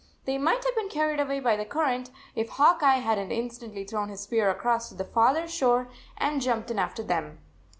They 0.25 0.39
might 0.39 0.63
have 0.65 0.75
been 0.75 0.89
carried 0.89 1.19
away 1.19 1.39
by 1.41 1.55
the 1.55 1.63
current, 1.63 2.09
if 2.33 2.49
Hawk 2.49 2.81
Eye 2.81 2.95
had 3.01 3.19
n 3.19 3.29
t 3.29 3.35
instantly 3.35 3.83
thrown 3.83 4.09
his 4.09 4.21
spear 4.21 4.49
across 4.49 4.89
to 4.89 4.95
the 4.95 5.05
farther 5.05 5.47
shore 5.47 5.89
and 6.17 6.41
jumped 6.41 6.71
in 6.71 6.79
after 6.79 7.03
them. 7.03 7.37